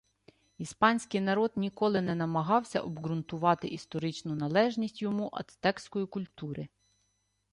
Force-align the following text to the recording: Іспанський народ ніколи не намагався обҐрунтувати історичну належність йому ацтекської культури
Іспанський 0.57 1.21
народ 1.21 1.51
ніколи 1.55 2.01
не 2.01 2.15
намагався 2.15 2.79
обҐрунтувати 2.81 3.65
історичну 3.67 4.35
належність 4.35 5.01
йому 5.01 5.29
ацтекської 5.33 6.05
культури 6.07 6.67